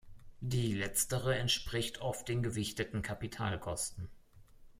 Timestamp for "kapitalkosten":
3.03-4.09